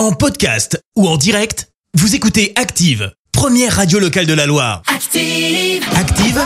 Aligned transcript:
En 0.00 0.12
podcast 0.12 0.82
ou 0.96 1.06
en 1.06 1.18
direct, 1.18 1.68
vous 1.92 2.14
écoutez 2.14 2.54
Active, 2.56 3.12
première 3.32 3.76
radio 3.76 3.98
locale 3.98 4.24
de 4.24 4.32
la 4.32 4.46
Loire. 4.46 4.80
Active. 4.86 5.84
Active, 5.94 6.40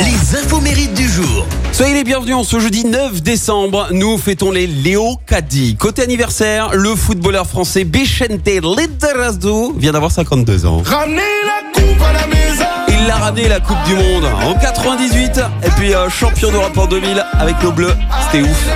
les 0.00 0.36
infos 0.36 0.60
mérites 0.60 0.92
du 0.92 1.08
jour. 1.08 1.46
Soyez 1.72 1.94
les 1.94 2.04
bienvenus 2.04 2.34
en 2.34 2.44
ce 2.44 2.60
jeudi 2.60 2.84
9 2.84 3.22
décembre. 3.22 3.88
Nous 3.92 4.18
fêtons 4.18 4.50
les 4.50 4.66
Léo 4.66 5.16
Caddy. 5.26 5.74
Côté 5.76 6.02
anniversaire, 6.02 6.74
le 6.74 6.94
footballeur 6.96 7.46
français 7.46 7.84
Bichente 7.84 8.46
Lizarazu 8.46 9.72
vient 9.78 9.92
d'avoir 9.92 10.10
52 10.10 10.66
ans. 10.66 10.82
Ramenez 10.84 11.22
la 11.46 11.72
coupe 11.72 12.02
à 12.02 12.12
la 12.12 12.26
maison. 12.26 12.64
Il 12.88 13.10
a 13.10 13.16
ramené 13.16 13.48
la 13.48 13.60
Coupe 13.60 13.82
du 13.86 13.94
Monde 13.94 14.26
en 14.44 14.52
98 14.52 15.40
et 15.64 15.70
puis 15.78 15.94
euh, 15.94 16.10
champion 16.10 16.50
d'Europe 16.50 16.76
en 16.76 16.86
2000 16.86 17.24
avec 17.32 17.62
nos 17.62 17.72
Bleus. 17.72 17.94
C'était 18.30 18.46
ouf. 18.46 18.66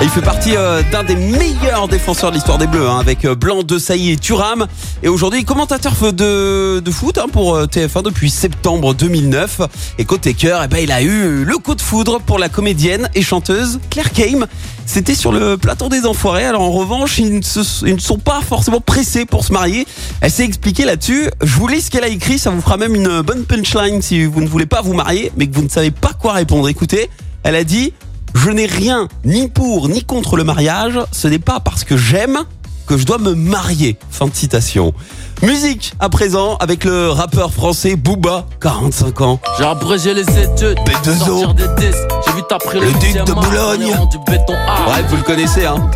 Il 0.00 0.08
fait 0.08 0.22
partie 0.22 0.56
euh, 0.56 0.80
d'un 0.92 1.02
des 1.02 1.16
meilleurs 1.16 1.88
défenseurs 1.88 2.30
de 2.30 2.36
l'histoire 2.36 2.56
des 2.56 2.68
Bleus, 2.68 2.88
hein, 2.88 3.00
avec 3.00 3.24
euh, 3.24 3.34
Blanc, 3.34 3.64
De 3.64 3.78
Sailly 3.78 4.12
et 4.12 4.16
Thuram. 4.16 4.68
Et 5.02 5.08
aujourd'hui, 5.08 5.44
commentateur 5.44 6.12
de, 6.12 6.78
de 6.78 6.90
foot 6.92 7.18
hein, 7.18 7.26
pour 7.32 7.56
euh, 7.56 7.66
TF1 7.66 8.04
depuis 8.04 8.30
septembre 8.30 8.94
2009. 8.94 9.62
Et 9.98 10.04
côté 10.04 10.34
cœur, 10.34 10.62
eh 10.64 10.68
ben, 10.68 10.78
il 10.78 10.92
a 10.92 11.02
eu 11.02 11.42
le 11.44 11.58
coup 11.58 11.74
de 11.74 11.80
foudre 11.80 12.20
pour 12.20 12.38
la 12.38 12.48
comédienne 12.48 13.10
et 13.16 13.22
chanteuse 13.22 13.80
Claire 13.90 14.12
Kame. 14.12 14.46
C'était 14.86 15.16
sur 15.16 15.32
le 15.32 15.56
plateau 15.56 15.88
des 15.88 16.06
Enfoirés. 16.06 16.44
Alors 16.44 16.62
en 16.62 16.70
revanche, 16.70 17.18
ils 17.18 17.34
ne, 17.34 17.86
ils 17.88 17.94
ne 17.96 18.00
sont 18.00 18.18
pas 18.18 18.40
forcément 18.40 18.80
pressés 18.80 19.24
pour 19.26 19.44
se 19.44 19.52
marier. 19.52 19.84
Elle 20.20 20.30
s'est 20.30 20.44
expliquée 20.44 20.84
là-dessus. 20.84 21.28
Je 21.42 21.56
vous 21.56 21.66
lis 21.66 21.80
ce 21.80 21.90
qu'elle 21.90 22.04
a 22.04 22.08
écrit. 22.08 22.38
Ça 22.38 22.50
vous 22.50 22.60
fera 22.60 22.76
même 22.76 22.94
une 22.94 23.22
bonne 23.22 23.44
punchline 23.44 24.00
si 24.00 24.24
vous 24.26 24.42
ne 24.42 24.48
voulez 24.48 24.66
pas 24.66 24.80
vous 24.80 24.94
marier, 24.94 25.32
mais 25.36 25.48
que 25.48 25.56
vous 25.56 25.64
ne 25.64 25.68
savez 25.68 25.90
pas 25.90 26.12
quoi 26.12 26.34
répondre. 26.34 26.68
Écoutez, 26.68 27.10
elle 27.42 27.56
a 27.56 27.64
dit 27.64 27.92
je 28.34 28.50
n'ai 28.50 28.66
rien 28.66 29.08
ni 29.24 29.48
pour 29.48 29.88
ni 29.88 30.02
contre 30.04 30.36
le 30.36 30.44
mariage. 30.44 30.98
Ce 31.12 31.28
n'est 31.28 31.38
pas 31.38 31.60
parce 31.60 31.84
que 31.84 31.96
j'aime 31.96 32.38
que 32.86 32.96
je 32.96 33.04
dois 33.04 33.18
me 33.18 33.34
marier. 33.34 33.98
Fin 34.10 34.26
de 34.26 34.34
citation. 34.34 34.94
Musique 35.42 35.92
à 36.00 36.08
présent 36.08 36.56
avec 36.56 36.84
le 36.84 37.10
rappeur 37.10 37.52
français 37.52 37.96
Booba, 37.96 38.46
45 38.60 39.20
ans. 39.20 39.40
J'ai 39.58 39.64
abrégé 39.64 40.14
les 40.14 40.22
études, 40.22 40.78
B2O. 40.86 41.18
sortir 41.18 41.54
des 41.54 41.68
disques. 41.76 42.08
J'ai 42.26 42.32
Le 42.78 42.86
le, 42.86 42.92
duc 42.98 43.24
de 43.26 43.32
Boulogne. 43.32 43.92
art. 43.92 44.88
Ouais, 44.88 45.02
vous 45.08 45.16
le 45.16 45.22
connaissez, 45.22 45.66
hein. 45.66 45.90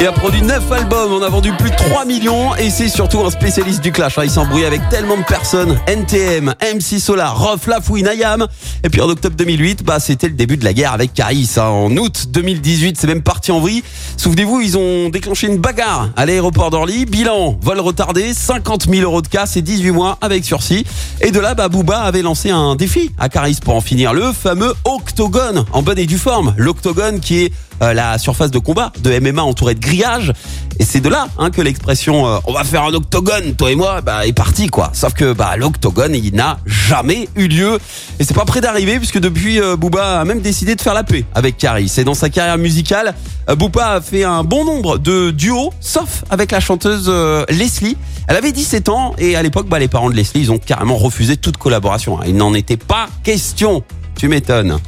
Il 0.00 0.06
a 0.08 0.12
produit 0.12 0.42
9 0.42 0.72
albums, 0.72 1.12
on 1.12 1.22
a 1.22 1.28
vendu 1.28 1.52
plus 1.52 1.70
de 1.70 1.76
3 1.76 2.04
millions 2.06 2.56
et 2.56 2.70
c'est 2.70 2.88
surtout 2.88 3.20
un 3.20 3.30
spécialiste 3.30 3.80
du 3.82 3.92
clash. 3.92 4.18
hein. 4.18 4.22
Il 4.24 4.30
s'embrouille 4.30 4.64
avec 4.64 4.80
tellement 4.88 5.16
de 5.16 5.22
personnes. 5.22 5.78
NTM, 5.86 6.54
MC 6.74 6.98
Solar, 6.98 7.38
Rof, 7.38 7.68
Lafouine, 7.68 8.08
Ayam. 8.08 8.48
Et 8.82 8.88
puis 8.88 9.00
en 9.00 9.08
octobre 9.08 9.36
2008, 9.36 9.84
bah, 9.84 10.00
c'était 10.00 10.26
le 10.26 10.34
début 10.34 10.56
de 10.56 10.64
la 10.64 10.72
guerre 10.72 10.92
avec 10.92 11.14
Caris. 11.14 11.48
hein. 11.56 11.62
En 11.66 11.96
août 11.96 12.24
2018, 12.30 12.96
c'est 12.98 13.06
même 13.06 13.22
parti 13.22 13.52
en 13.52 13.60
vrille. 13.60 13.84
Souvenez-vous, 14.16 14.60
ils 14.60 14.76
ont 14.76 15.08
déclenché 15.08 15.46
une 15.46 15.58
bagarre 15.58 16.08
à 16.16 16.26
l'aéroport 16.26 16.70
d'Orly. 16.70 17.06
Bilan, 17.06 17.56
vol 17.62 17.78
retardé, 17.78 18.34
50 18.34 18.88
000 18.90 19.02
euros 19.02 19.22
de 19.22 19.28
casse 19.28 19.56
et 19.56 19.62
18 19.62 19.92
mois 19.92 20.18
avec 20.20 20.44
sursis. 20.44 20.84
Et 21.20 21.30
de 21.30 21.38
là, 21.38 21.54
bah, 21.54 21.68
Booba 21.68 22.00
avait 22.00 22.22
lancé 22.22 22.50
un 22.50 22.74
défi 22.74 23.12
à 23.20 23.28
Caris 23.28 23.58
pour 23.64 23.76
en 23.76 23.80
finir. 23.80 24.14
Le 24.14 24.32
fameux 24.32 24.74
octogone, 24.84 25.64
en 25.72 25.82
bonne 25.82 25.98
et 26.00 26.06
due 26.06 26.18
forme. 26.18 26.54
L'octogone 26.56 27.20
qui 27.20 27.44
est 27.44 27.52
euh, 27.82 27.92
la 27.92 28.18
surface 28.18 28.50
de 28.50 28.58
combat 28.58 28.92
de 29.02 29.18
MMA 29.18 29.42
entourée 29.42 29.74
de 29.74 29.80
grillage. 29.80 30.32
Et 30.78 30.84
c'est 30.84 31.00
de 31.00 31.08
là 31.08 31.28
hein, 31.38 31.50
que 31.50 31.60
l'expression 31.60 32.26
euh, 32.26 32.38
on 32.46 32.52
va 32.52 32.64
faire 32.64 32.82
un 32.84 32.94
octogone, 32.94 33.54
toi 33.54 33.70
et 33.70 33.74
moi, 33.74 34.00
bah, 34.00 34.26
est 34.26 34.32
partie 34.32 34.66
quoi. 34.68 34.90
Sauf 34.94 35.14
que 35.14 35.32
bah, 35.32 35.56
l'octogone, 35.56 36.14
il 36.14 36.34
n'a 36.34 36.58
jamais 36.66 37.28
eu 37.36 37.46
lieu. 37.48 37.78
Et 38.18 38.24
c'est 38.24 38.34
pas 38.34 38.44
près 38.44 38.60
d'arriver 38.60 38.98
puisque 38.98 39.20
depuis, 39.20 39.60
euh, 39.60 39.76
Booba 39.76 40.20
a 40.20 40.24
même 40.24 40.40
décidé 40.40 40.74
de 40.74 40.80
faire 40.80 40.94
la 40.94 41.04
paix 41.04 41.24
avec 41.34 41.56
Caris. 41.56 41.92
Et 41.98 42.04
dans 42.04 42.14
sa 42.14 42.30
carrière 42.30 42.58
musicale, 42.58 43.14
euh, 43.48 43.54
Booba 43.54 43.92
a 43.92 44.00
fait 44.00 44.24
un 44.24 44.44
bon 44.44 44.64
nombre 44.64 44.98
de 44.98 45.30
duos, 45.30 45.72
sauf 45.80 46.24
avec 46.30 46.50
la 46.50 46.60
chanteuse 46.60 47.10
Leslie. 47.48 47.96
Elle 48.28 48.36
avait 48.36 48.52
17 48.52 48.88
ans 48.88 49.14
et 49.18 49.36
à 49.36 49.42
l'époque, 49.42 49.68
bah, 49.68 49.78
les 49.78 49.88
parents 49.88 50.10
de 50.10 50.14
Leslie, 50.14 50.40
ils 50.42 50.52
ont 50.52 50.58
carrément 50.58 50.96
refusé 50.96 51.36
toute 51.36 51.56
collaboration. 51.58 52.18
hein. 52.18 52.24
Il 52.26 52.36
n'en 52.36 52.54
était 52.54 52.76
pas 52.76 53.08
question. 53.24 53.82
Tu 54.16 54.28
m'étonnes. 54.28 54.78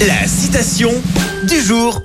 La 0.00 0.26
citation 0.28 0.92
du 1.44 1.58
jour. 1.58 2.02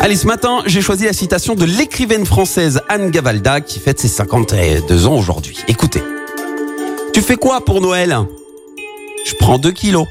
Allez, 0.00 0.16
ce 0.16 0.26
matin, 0.26 0.62
j'ai 0.66 0.82
choisi 0.82 1.04
la 1.04 1.14
citation 1.14 1.54
de 1.54 1.64
l'écrivaine 1.64 2.26
française 2.26 2.82
Anne 2.90 3.10
Gavalda 3.10 3.62
qui 3.62 3.80
fête 3.80 3.98
ses 3.98 4.08
52 4.08 5.06
ans 5.06 5.16
aujourd'hui. 5.16 5.56
Écoutez. 5.66 6.02
Tu 7.14 7.22
fais 7.22 7.36
quoi 7.36 7.64
pour 7.64 7.80
Noël? 7.80 8.18
Je 9.24 9.34
prends 9.36 9.56
2 9.56 9.72
kilos. 9.72 10.06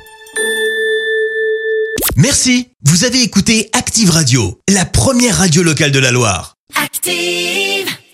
Merci, 2.16 2.70
vous 2.86 3.04
avez 3.04 3.22
écouté 3.22 3.70
Active 3.74 4.10
Radio, 4.10 4.60
la 4.68 4.86
première 4.86 5.38
radio 5.38 5.62
locale 5.62 5.92
de 5.92 6.00
la 6.00 6.10
Loire. 6.10 6.56
Active. 6.81 7.91